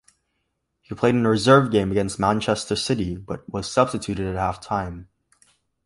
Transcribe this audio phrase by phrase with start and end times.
[0.81, 5.07] He played in a reserve game against Manchester City but was substituted at half-time.